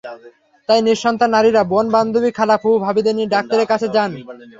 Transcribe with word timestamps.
তাই 0.69 0.79
নিঃসন্তান 0.81 1.29
নারীরা 1.29 1.61
বোন, 1.63 1.85
বান্ধবী, 1.89 2.29
খালা, 2.31 2.55
ফুফু, 2.57 2.77
ভাবিদের 2.85 3.15
নিয়ে 3.15 3.33
ডাক্তারের 3.35 3.67
কাছে 3.67 3.87
যান। 3.95 4.11